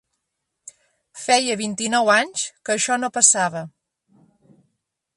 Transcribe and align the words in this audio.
Feia 1.25 1.59
vint-i-nou 1.61 2.11
anys 2.15 2.49
que 2.71 2.75
això 2.79 3.01
no 3.05 3.13
passava. 3.21 3.65